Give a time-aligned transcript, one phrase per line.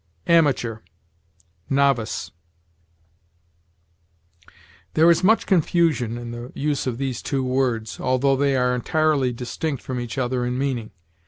[0.25, 0.81] AMATEUR
[1.69, 2.31] NOVICE.
[4.95, 9.31] There is much confusion in the use of these two words, although they are entirely
[9.31, 10.89] distinct from each other in meaning.